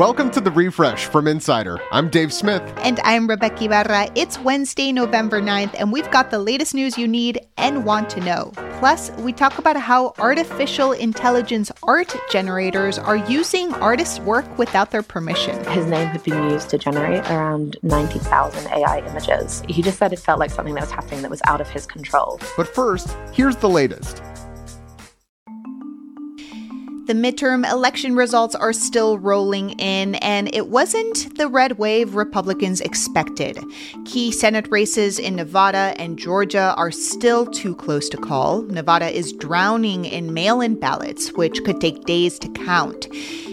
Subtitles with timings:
[0.00, 1.78] Welcome to the refresh from Insider.
[1.92, 2.62] I'm Dave Smith.
[2.78, 4.08] And I'm Rebeca Ibarra.
[4.14, 8.20] It's Wednesday, November 9th, and we've got the latest news you need and want to
[8.20, 8.50] know.
[8.78, 15.02] Plus, we talk about how artificial intelligence art generators are using artists' work without their
[15.02, 15.62] permission.
[15.66, 19.62] His name had been used to generate around 90,000 AI images.
[19.68, 21.84] He just said it felt like something that was happening that was out of his
[21.84, 22.40] control.
[22.56, 24.22] But first, here's the latest.
[27.10, 32.80] The midterm election results are still rolling in, and it wasn't the red wave Republicans
[32.80, 33.58] expected.
[34.04, 38.62] Key Senate races in Nevada and Georgia are still too close to call.
[38.62, 43.08] Nevada is drowning in mail in ballots, which could take days to count.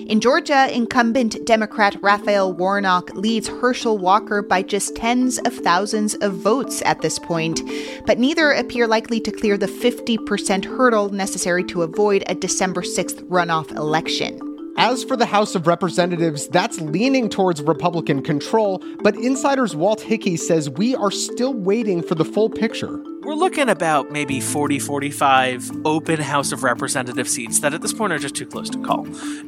[0.07, 6.35] In Georgia, incumbent Democrat Raphael Warnock leads Herschel Walker by just tens of thousands of
[6.35, 7.61] votes at this point,
[8.05, 13.21] but neither appear likely to clear the 50% hurdle necessary to avoid a December 6th
[13.23, 14.39] runoff election.
[14.77, 20.37] As for the House of Representatives, that's leaning towards Republican control, but Insider's Walt Hickey
[20.37, 23.03] says we are still waiting for the full picture.
[23.27, 28.13] We're looking about maybe 40, 45 open House of Representative seats that at this point
[28.13, 29.05] are just too close to call.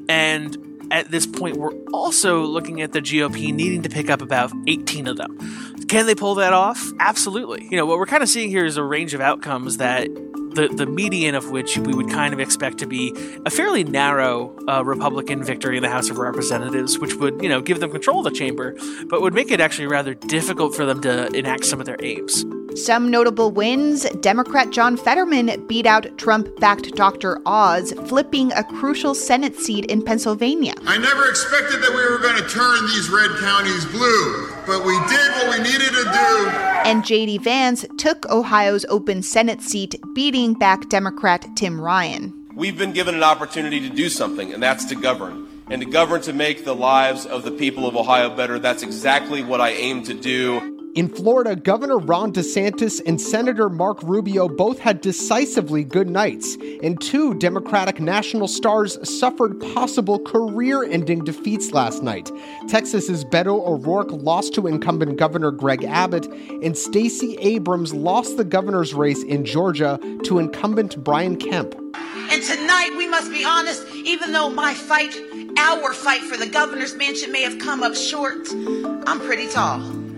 [0.10, 4.52] And at this point, we're also looking at the GOP needing to pick up about
[4.68, 5.38] 18 of them.
[5.88, 6.92] Can they pull that off?
[7.00, 7.70] Absolutely.
[7.72, 10.10] You know, what we're kind of seeing here is a range of outcomes that
[10.56, 14.54] the, the median of which we would kind of expect to be a fairly narrow
[14.68, 18.18] uh, Republican victory in the House of Representatives, which would, you know, give them control
[18.18, 21.80] of the chamber, but would make it actually rather difficult for them to enact some
[21.80, 22.44] of their aims.
[22.80, 27.38] Some notable wins Democrat John Fetterman beat out Trump backed Dr.
[27.46, 30.76] Oz, flipping a crucial Senate seat in Pennsylvania.
[30.86, 34.98] I never expected that we were going to turn these red counties blue, but we
[35.10, 36.50] did what we needed to do.
[36.86, 37.40] And J.D.
[37.40, 42.34] Vance took Ohio's open Senate seat, beating back Democrat Tim Ryan.
[42.56, 45.48] We've been given an opportunity to do something, and that's to govern.
[45.70, 48.58] And to govern to make the lives of the people of Ohio better.
[48.58, 50.79] That's exactly what I aim to do.
[50.96, 57.00] In Florida, Governor Ron DeSantis and Senator Mark Rubio both had decisively good nights, and
[57.00, 62.32] two Democratic national stars suffered possible career ending defeats last night.
[62.68, 68.96] Texas's Beto O'Rourke lost to incumbent Governor Greg Abbott, and Stacey Abrams lost the governor's
[68.96, 71.76] race in Georgia to incumbent Brian Kemp.
[72.32, 75.16] And tonight, we must be honest, even though my fight,
[75.60, 78.48] our fight for the governor's mansion may have come up short,
[79.06, 80.09] I'm pretty tall.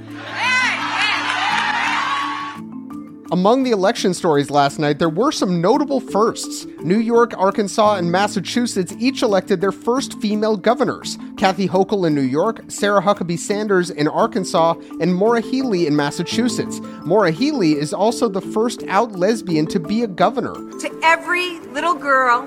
[3.32, 6.66] Among the election stories last night, there were some notable firsts.
[6.82, 11.18] New York, Arkansas, and Massachusetts each elected their first female governors.
[11.38, 16.82] Kathy Hochul in New York, Sarah Huckabee Sanders in Arkansas, and Maura Healey in Massachusetts.
[17.06, 20.54] Maura Healey is also the first out lesbian to be a governor.
[20.80, 22.46] To every little girl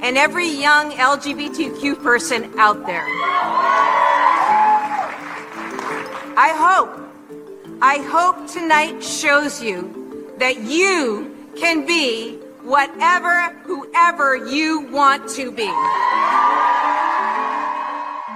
[0.00, 3.04] and every young LGBTQ person out there,
[6.38, 7.11] I hope
[7.84, 15.66] I hope tonight shows you that you can be whatever, whoever you want to be.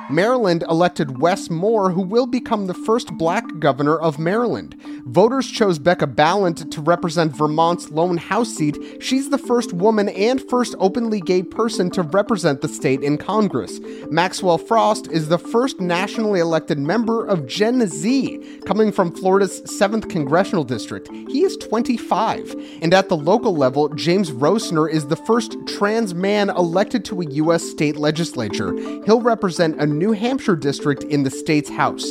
[0.09, 4.81] Maryland elected Wes Moore, who will become the first black governor of Maryland.
[5.07, 8.79] Voters chose Becca Balint to represent Vermont's lone House seat.
[9.01, 13.81] She's the first woman and first openly gay person to represent the state in Congress.
[14.11, 20.09] Maxwell Frost is the first nationally elected member of Gen Z, coming from Florida's 7th
[20.09, 21.09] congressional district.
[21.29, 22.55] He is 25.
[22.81, 27.27] And at the local level, James Roesener is the first trans man elected to a
[27.27, 27.65] U.S.
[27.65, 28.73] state legislature.
[29.05, 32.07] He'll represent a New Hampshire district in the state's House.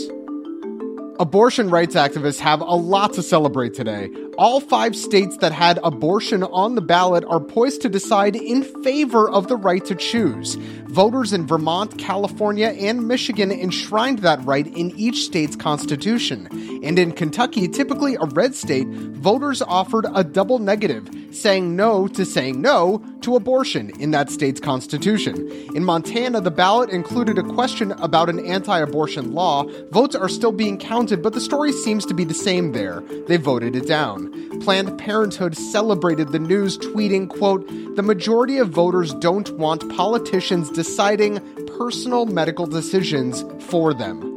[1.17, 4.09] Abortion rights activists have a lot to celebrate today.
[4.37, 9.29] All five states that had abortion on the ballot are poised to decide in favor
[9.29, 10.55] of the right to choose.
[10.87, 16.49] Voters in Vermont, California, and Michigan enshrined that right in each state's constitution.
[16.83, 22.25] And in Kentucky, typically a red state, voters offered a double negative, saying no to
[22.25, 25.49] saying no to abortion in that state's constitution.
[25.75, 29.65] In Montana, the ballot included a question about an anti abortion law.
[29.91, 33.01] Votes are still being counted, but the story seems to be the same there.
[33.27, 34.59] They voted it down.
[34.61, 41.39] Planned Parenthood celebrated the news, tweeting, quote, The majority of voters don't want politicians deciding
[41.77, 44.34] personal medical decisions for them.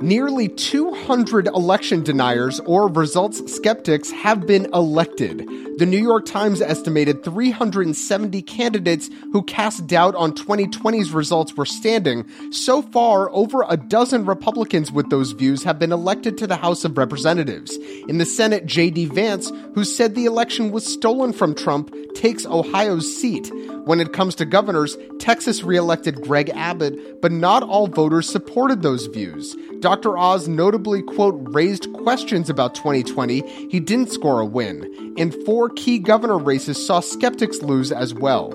[0.00, 5.38] Nearly 200 election deniers or results skeptics have been elected.
[5.78, 12.26] The New York Times estimated 370 candidates who cast doubt on 2020's results were standing.
[12.50, 16.84] So far, over a dozen Republicans with those views have been elected to the House
[16.84, 17.76] of Representatives.
[18.06, 19.06] In the Senate, J.D.
[19.06, 23.52] Vance, who said the election was stolen from Trump, takes Ohio's seat.
[23.84, 29.06] When it comes to governors, Texas reelected Greg Abbott, but not all voters supported those
[29.06, 29.54] views.
[29.80, 30.18] Dr.
[30.18, 33.42] Oz notably, quote, raised questions about 2020.
[33.68, 35.14] He didn't score a win.
[35.18, 38.50] And four key governor races saw skeptics lose as well.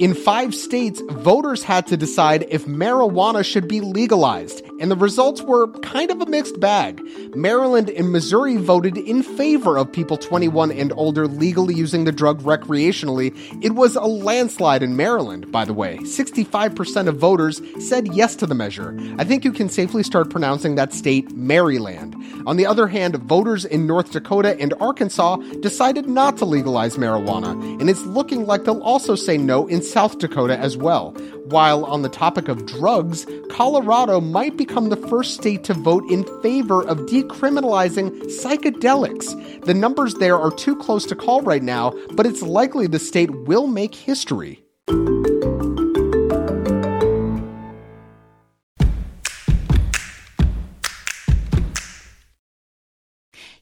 [0.00, 5.42] In five states, voters had to decide if marijuana should be legalized, and the results
[5.42, 7.02] were kind of a mixed bag.
[7.34, 12.42] Maryland and Missouri voted in favor of people 21 and older legally using the drug
[12.42, 13.36] recreationally.
[13.60, 15.98] It was a landslide in Maryland, by the way.
[15.98, 18.96] 65% of voters said yes to the measure.
[19.18, 22.14] I think you can safely start pronouncing that state Maryland.
[22.46, 27.50] On the other hand, voters in North Dakota and Arkansas decided not to legalize marijuana,
[27.80, 31.12] and it's looking like they'll also say no in South Dakota as well.
[31.46, 36.24] While on the topic of drugs, Colorado might become the first state to vote in
[36.42, 39.64] favor of decriminalizing psychedelics.
[39.64, 43.30] The numbers there are too close to call right now, but it's likely the state
[43.46, 44.62] will make history.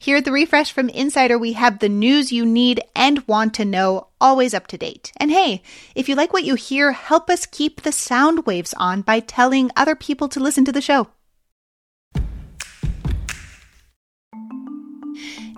[0.06, 3.64] Here at the Refresh from Insider, we have the news you need and want to
[3.64, 5.10] know, always up to date.
[5.16, 5.64] And hey,
[5.96, 9.72] if you like what you hear, help us keep the sound waves on by telling
[9.74, 11.08] other people to listen to the show.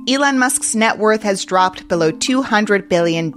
[0.08, 3.30] Elon Musk's net worth has dropped below $200 billion.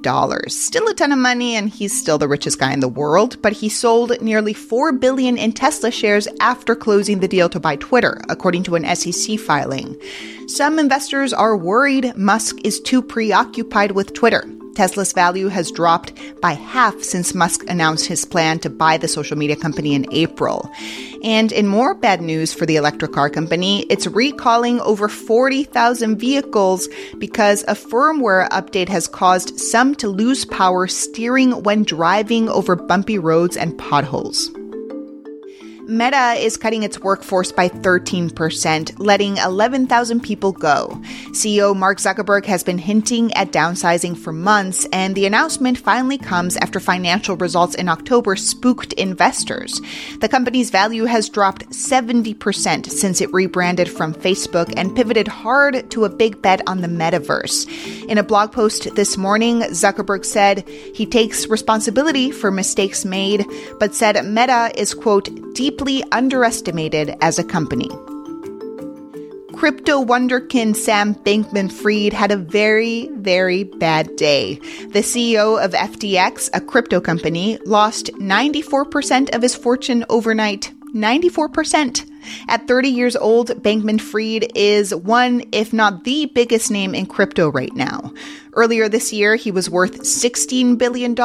[0.47, 3.51] Still a ton of money, and he's still the richest guy in the world, but
[3.51, 8.21] he sold nearly 4 billion in Tesla shares after closing the deal to buy Twitter,
[8.29, 9.99] according to an SEC filing.
[10.47, 14.45] Some investors are worried Musk is too preoccupied with Twitter.
[14.81, 16.11] Tesla's value has dropped
[16.41, 20.71] by half since Musk announced his plan to buy the social media company in April.
[21.23, 26.89] And in more bad news for the electric car company, it's recalling over 40,000 vehicles
[27.19, 33.19] because a firmware update has caused some to lose power steering when driving over bumpy
[33.19, 34.49] roads and potholes.
[35.91, 40.87] Meta is cutting its workforce by 13%, letting 11,000 people go.
[41.31, 46.55] CEO Mark Zuckerberg has been hinting at downsizing for months, and the announcement finally comes
[46.55, 49.81] after financial results in October spooked investors.
[50.21, 56.05] The company's value has dropped 70% since it rebranded from Facebook and pivoted hard to
[56.05, 57.67] a big bet on the metaverse.
[58.07, 60.65] In a blog post this morning, Zuckerberg said
[60.95, 63.45] he takes responsibility for mistakes made,
[63.77, 67.89] but said Meta is, quote, deeply deeply underestimated as a company.
[69.55, 74.55] Crypto wonderkin Sam Bankman Fried had a very, very bad day.
[74.89, 80.71] The CEO of FTX, a crypto company, lost 94% of his fortune overnight.
[80.93, 82.07] 94%.
[82.47, 87.49] At 30 years old, Bankman Fried is one, if not the biggest name in crypto
[87.49, 88.13] right now.
[88.53, 91.17] Earlier this year, he was worth $16 billion,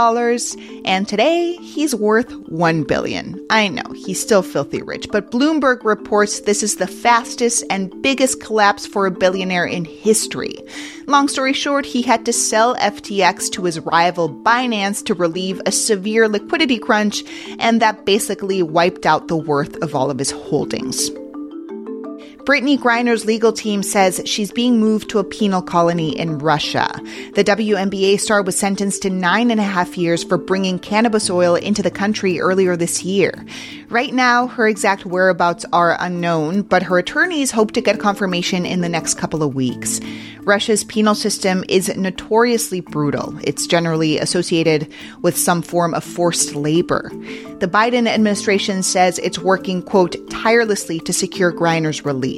[0.84, 3.44] and today he's worth 1 billion.
[3.50, 8.40] I know, he's still filthy rich, but Bloomberg reports this is the fastest and biggest
[8.40, 10.56] collapse for a billionaire in history.
[11.08, 15.72] Long story short, he had to sell FTX to his rival Binance to relieve a
[15.72, 17.24] severe liquidity crunch,
[17.58, 21.10] and that basically wiped out the worth of all of his holdings.
[22.46, 26.88] Brittney Griner's legal team says she's being moved to a penal colony in Russia.
[27.34, 31.56] The WNBA star was sentenced to nine and a half years for bringing cannabis oil
[31.56, 33.44] into the country earlier this year.
[33.88, 38.80] Right now, her exact whereabouts are unknown, but her attorneys hope to get confirmation in
[38.80, 40.00] the next couple of weeks.
[40.42, 43.36] Russia's penal system is notoriously brutal.
[43.42, 47.10] It's generally associated with some form of forced labor.
[47.58, 52.35] The Biden administration says it's working, quote, tirelessly to secure Griner's release.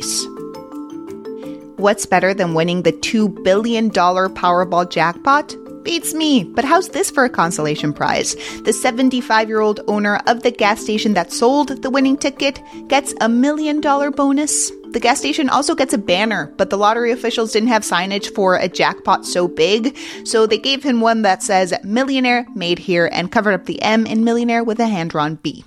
[1.76, 5.54] What's better than winning the $2 billion Powerball jackpot?
[5.84, 8.34] Beats me, but how's this for a consolation prize?
[8.64, 13.14] The 75 year old owner of the gas station that sold the winning ticket gets
[13.20, 14.70] a million dollar bonus.
[14.90, 18.56] The gas station also gets a banner, but the lottery officials didn't have signage for
[18.56, 23.30] a jackpot so big, so they gave him one that says Millionaire Made Here and
[23.30, 25.64] covered up the M in Millionaire with a hand drawn B.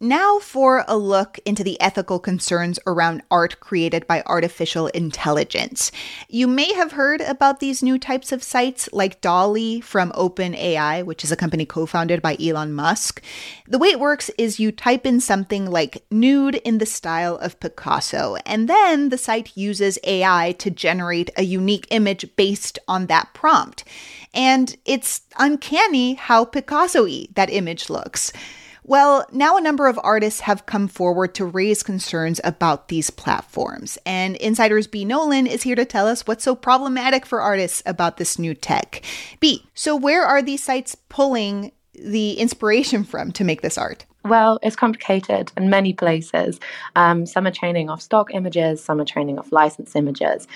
[0.00, 5.92] now for a look into the ethical concerns around art created by artificial intelligence.
[6.26, 11.22] You may have heard about these new types of sites like DALL-E from OpenAI, which
[11.22, 13.22] is a company co founded by Elon Musk.
[13.68, 17.60] The way it works is you type in something like nude in the style of
[17.60, 23.34] Picasso, and then the site uses AI to generate a unique image based on that
[23.34, 23.84] prompt.
[24.32, 28.32] And it's uncanny how Picasso y that image looks.
[28.84, 33.98] Well, now a number of artists have come forward to raise concerns about these platforms.
[34.06, 35.04] And Insider's B.
[35.04, 39.02] Nolan is here to tell us what's so problematic for artists about this new tech.
[39.38, 44.06] B, so where are these sites pulling the inspiration from to make this art?
[44.24, 46.60] Well, it's complicated in many places.
[46.96, 50.46] Um, some are training off stock images, some are training off licensed images.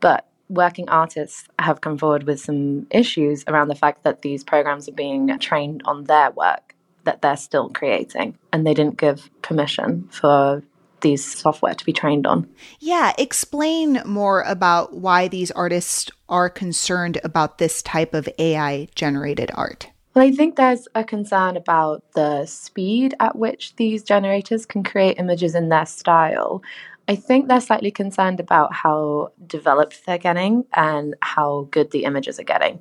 [0.00, 4.88] But working artists have come forward with some issues around the fact that these programs
[4.88, 10.08] are being trained on their work that they're still creating, and they didn't give permission
[10.10, 10.62] for
[11.00, 12.48] these software to be trained on.
[12.78, 19.50] Yeah, explain more about why these artists are concerned about this type of AI generated
[19.54, 19.88] art.
[20.14, 25.18] Well, I think there's a concern about the speed at which these generators can create
[25.18, 26.62] images in their style.
[27.06, 32.38] I think they're slightly concerned about how developed they're getting and how good the images
[32.38, 32.80] are getting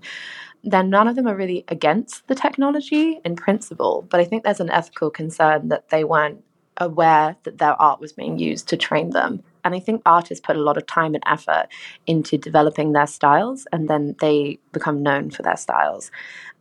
[0.64, 4.06] then none of them are really against the technology in principle.
[4.10, 6.44] But I think there's an ethical concern that they weren't
[6.78, 9.44] aware that their art was being used to train them.
[9.64, 11.68] And I think artists put a lot of time and effort
[12.08, 16.12] into developing their styles, and then they become known for their styles.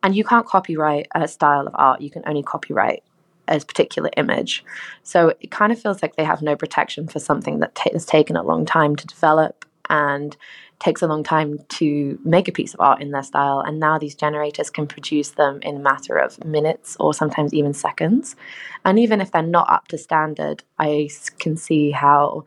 [0.03, 3.03] And you can't copyright a style of art, you can only copyright
[3.47, 4.65] a particular image.
[5.03, 8.05] So it kind of feels like they have no protection for something that t- has
[8.05, 10.37] taken a long time to develop and
[10.79, 13.61] takes a long time to make a piece of art in their style.
[13.61, 17.75] And now these generators can produce them in a matter of minutes or sometimes even
[17.75, 18.37] seconds.
[18.85, 21.09] And even if they're not up to standard, I
[21.39, 22.45] can see how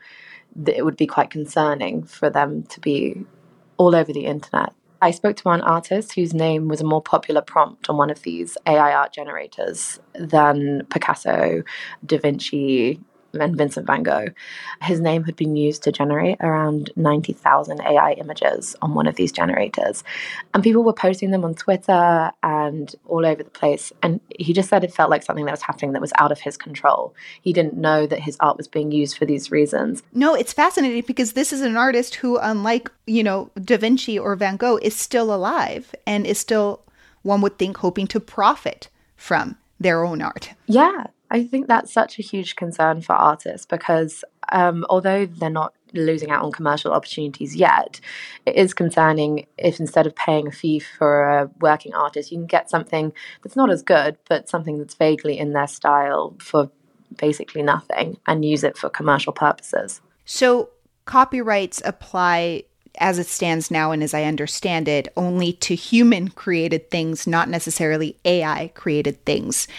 [0.66, 3.26] it would be quite concerning for them to be
[3.78, 4.74] all over the internet.
[5.04, 8.22] I spoke to one artist whose name was a more popular prompt on one of
[8.22, 11.64] these AI art generators than Picasso,
[12.06, 13.00] Da Vinci,
[13.34, 14.28] and Vincent van Gogh.
[14.82, 19.32] His name had been used to generate around 90,000 AI images on one of these
[19.32, 20.04] generators.
[20.54, 23.94] And people were posting them on Twitter and all over the place.
[24.02, 26.40] And he just said it felt like something that was happening that was out of
[26.40, 27.16] his control.
[27.42, 30.04] He didn't know that his art was being used for these reasons.
[30.14, 34.36] No, it's fascinating because this is an artist who, unlike, you know, Da Vinci or
[34.36, 36.84] Van Gogh, is still alive and is still,
[37.22, 40.54] one would think, hoping to profit from their own art.
[40.68, 45.74] Yeah, I think that's such a huge concern for artists because um, although they're not
[45.94, 48.02] losing out on commercial opportunities yet,
[48.46, 52.48] it is concerning if instead of paying a fee for a working artist, you can
[52.48, 56.70] get something that's not as good, but something that's vaguely in their style for
[57.18, 60.02] basically nothing and use it for commercial purposes.
[60.26, 60.70] So,
[61.06, 62.64] copyrights apply
[63.00, 67.48] as it stands now and as I understand it, only to human created things, not
[67.48, 69.70] necessarily AI created things.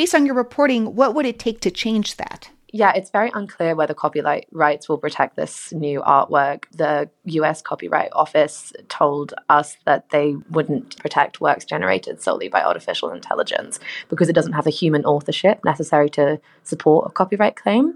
[0.00, 2.48] Based on your reporting, what would it take to change that?
[2.72, 6.64] Yeah, it's very unclear whether copyright rights will protect this new artwork.
[6.72, 13.10] The US Copyright Office told us that they wouldn't protect works generated solely by artificial
[13.10, 13.78] intelligence
[14.08, 17.94] because it doesn't have the human authorship necessary to support a copyright claim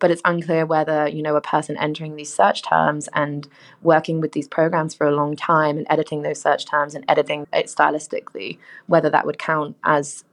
[0.00, 3.48] but it's unclear whether you know a person entering these search terms and
[3.82, 7.46] working with these programs for a long time and editing those search terms and editing
[7.52, 10.24] it stylistically whether that would count as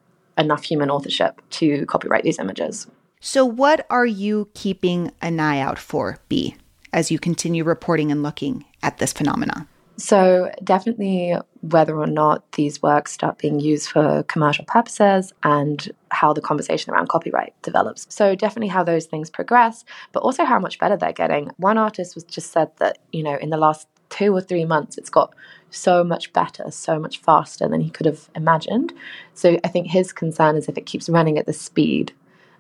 [0.41, 2.87] enough human authorship to copyright these images.
[3.19, 6.55] So, what are you keeping an eye out for, B,
[6.91, 9.67] as you continue reporting and looking at this phenomenon?
[9.97, 16.33] So, definitely whether or not these works start being used for commercial purposes and how
[16.33, 18.07] the conversation around copyright develops.
[18.09, 21.51] So, definitely how those things progress, but also how much better they're getting.
[21.57, 24.97] One artist was just said that, you know, in the last two or three months,
[24.97, 25.35] it's got
[25.71, 28.93] so much better, so much faster than he could have imagined.
[29.33, 32.13] So I think his concern is if it keeps running at this speed,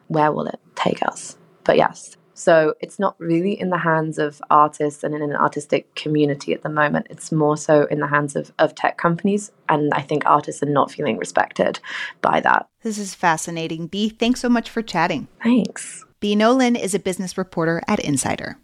[0.07, 1.37] where will it take us?
[1.63, 5.93] But yes, so it's not really in the hands of artists and in an artistic
[5.93, 7.05] community at the moment.
[7.11, 9.51] It's more so in the hands of, of tech companies.
[9.69, 11.79] And I think artists are not feeling respected
[12.21, 12.67] by that.
[12.81, 13.85] This is fascinating.
[13.85, 15.27] B, thanks so much for chatting.
[15.43, 16.03] Thanks.
[16.19, 16.35] B.
[16.35, 18.57] Nolan is a business reporter at Insider.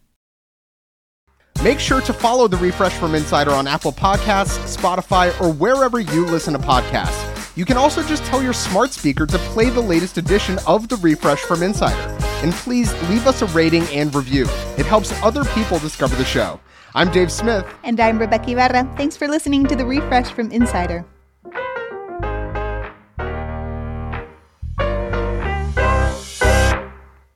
[1.64, 6.24] Make sure to follow the Refresh from Insider on Apple Podcasts, Spotify, or wherever you
[6.24, 7.58] listen to podcasts.
[7.58, 10.98] You can also just tell your smart speaker to play the latest edition of the
[10.98, 12.16] Refresh from Insider.
[12.44, 14.44] And please leave us a rating and review.
[14.78, 16.60] It helps other people discover the show.
[16.94, 17.66] I'm Dave Smith.
[17.84, 18.94] And I'm Rebeca Ibarra.
[18.96, 21.06] Thanks for listening to the Refresh from Insider.